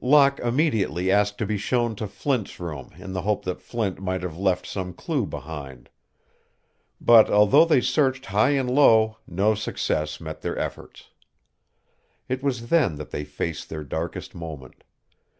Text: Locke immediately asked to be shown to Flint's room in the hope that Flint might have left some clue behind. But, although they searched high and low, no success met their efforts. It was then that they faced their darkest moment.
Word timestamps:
Locke 0.00 0.38
immediately 0.38 1.10
asked 1.10 1.38
to 1.38 1.44
be 1.46 1.58
shown 1.58 1.96
to 1.96 2.06
Flint's 2.06 2.60
room 2.60 2.92
in 2.98 3.14
the 3.14 3.22
hope 3.22 3.44
that 3.46 3.60
Flint 3.60 3.98
might 3.98 4.22
have 4.22 4.36
left 4.36 4.64
some 4.64 4.92
clue 4.92 5.26
behind. 5.26 5.88
But, 7.00 7.28
although 7.28 7.64
they 7.64 7.80
searched 7.80 8.26
high 8.26 8.50
and 8.50 8.70
low, 8.72 9.16
no 9.26 9.56
success 9.56 10.20
met 10.20 10.40
their 10.40 10.56
efforts. 10.56 11.08
It 12.28 12.44
was 12.44 12.68
then 12.68 12.94
that 12.94 13.10
they 13.10 13.24
faced 13.24 13.70
their 13.70 13.82
darkest 13.82 14.36
moment. 14.36 14.84